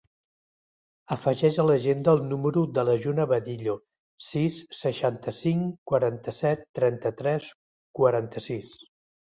[1.15, 3.75] Afegeix a l'agenda el número de la Juna Vadillo:
[4.31, 7.53] sis, seixanta-cinc, quaranta-set, trenta-tres,
[8.01, 8.77] quaranta-sis.